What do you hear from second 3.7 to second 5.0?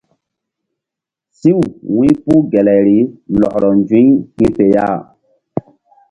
nzu̧y hi̧ fe ya.